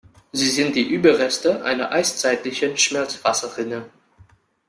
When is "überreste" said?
0.89-1.63